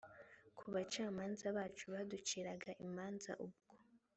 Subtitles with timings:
[0.57, 3.63] ku bacamanza bacu baduciraga imanza ubwo